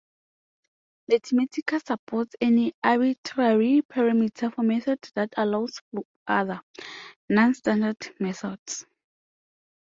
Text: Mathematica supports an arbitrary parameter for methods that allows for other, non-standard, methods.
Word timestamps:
Mathematica 1.11 1.79
supports 1.85 2.35
an 2.41 2.71
arbitrary 2.83 3.83
parameter 3.83 4.51
for 4.51 4.63
methods 4.63 5.11
that 5.13 5.31
allows 5.37 5.79
for 5.91 6.01
other, 6.27 6.59
non-standard, 7.29 8.15
methods. 8.19 8.87